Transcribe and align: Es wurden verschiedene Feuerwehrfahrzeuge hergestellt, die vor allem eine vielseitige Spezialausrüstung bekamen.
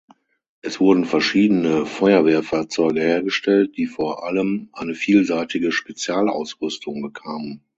Es 0.63 0.79
wurden 0.79 1.05
verschiedene 1.05 1.85
Feuerwehrfahrzeuge 1.85 3.01
hergestellt, 3.01 3.77
die 3.77 3.85
vor 3.85 4.25
allem 4.25 4.69
eine 4.73 4.95
vielseitige 4.95 5.71
Spezialausrüstung 5.71 7.03
bekamen. 7.03 7.61